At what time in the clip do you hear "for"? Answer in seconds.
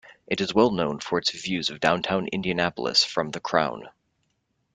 0.99-1.19